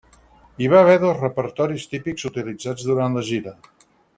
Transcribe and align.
Hi 0.61 0.69
va 0.73 0.79
haver 0.85 0.95
dos 1.03 1.19
repertoris 1.25 1.85
típics 1.93 2.27
utilitzats 2.33 2.89
durant 2.89 3.19
la 3.21 3.25
gira. 3.33 3.55